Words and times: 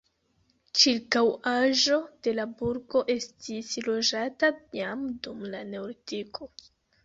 Ĉirkaŭaĵo 0.83 1.99
de 2.29 2.33
la 2.39 2.47
burgo 2.63 3.03
estis 3.17 3.71
loĝata 3.91 4.53
jam 4.81 5.07
dum 5.29 5.49
la 5.57 5.65
neolitiko. 5.73 6.55